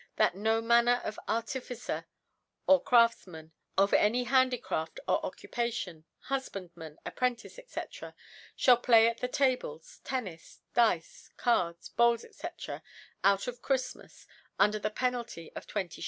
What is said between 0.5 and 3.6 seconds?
Manner of Artificer or Craftfman